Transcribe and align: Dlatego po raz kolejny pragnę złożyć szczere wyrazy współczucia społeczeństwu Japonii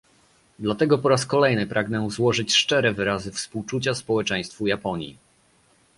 Dlatego 0.59 0.97
po 0.97 1.09
raz 1.09 1.25
kolejny 1.25 1.67
pragnę 1.67 2.07
złożyć 2.09 2.53
szczere 2.55 2.93
wyrazy 2.93 3.31
współczucia 3.31 3.93
społeczeństwu 3.95 4.67
Japonii 4.67 5.17